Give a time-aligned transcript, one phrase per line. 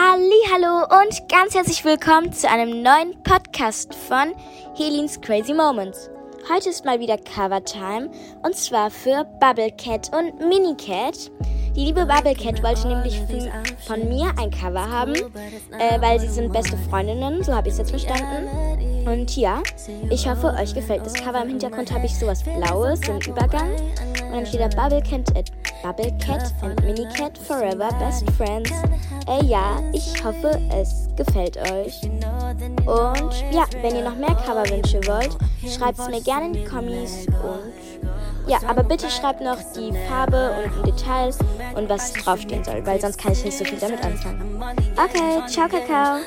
[0.00, 4.32] Hallo und ganz herzlich willkommen zu einem neuen Podcast von
[4.76, 6.08] Helins Crazy Moments.
[6.48, 8.08] Heute ist mal wieder Cover Time
[8.42, 11.32] und zwar für Bubble Cat und Mini Cat.
[11.74, 13.20] Die liebe Bubble Cat wollte nämlich
[13.86, 17.78] von mir ein Cover haben, äh, weil sie sind beste Freundinnen, so habe ich es
[17.78, 19.06] jetzt verstanden.
[19.06, 19.62] Und ja,
[20.10, 21.42] ich hoffe, euch gefällt das Cover.
[21.42, 23.70] Im Hintergrund habe ich sowas Blaues, so einen Übergang.
[23.72, 25.44] Und dann steht da Bubble Cat, äh,
[25.82, 28.70] Bubble Cat and Mini Cat Forever Best Friends.
[29.26, 32.02] Äh, ja, ich hoffe, es gefällt euch.
[32.02, 37.26] Und ja, wenn ihr noch mehr Coverwünsche wollt, schreibt es mir gerne in die Kommis.
[37.26, 37.72] Und
[38.48, 41.34] ja, aber bitte schreibt noch die Farbe und ein Detail
[41.74, 44.62] und was draufstehen soll, weil sonst kann ich nicht so viel damit anfangen.
[44.96, 46.20] Okay, ciao, Kakao.